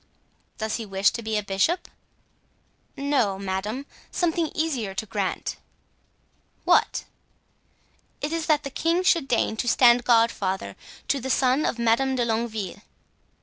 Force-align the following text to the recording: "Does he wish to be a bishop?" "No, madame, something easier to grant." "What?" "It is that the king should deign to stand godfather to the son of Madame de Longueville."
"Does 0.57 0.77
he 0.77 0.85
wish 0.87 1.11
to 1.11 1.21
be 1.21 1.37
a 1.37 1.43
bishop?" 1.43 1.87
"No, 2.97 3.37
madame, 3.37 3.85
something 4.09 4.51
easier 4.55 4.95
to 4.95 5.05
grant." 5.05 5.57
"What?" 6.65 7.03
"It 8.19 8.33
is 8.33 8.47
that 8.47 8.63
the 8.63 8.71
king 8.71 9.03
should 9.03 9.27
deign 9.27 9.57
to 9.57 9.67
stand 9.67 10.03
godfather 10.03 10.75
to 11.07 11.19
the 11.19 11.29
son 11.29 11.67
of 11.67 11.77
Madame 11.77 12.15
de 12.15 12.25
Longueville." 12.25 12.81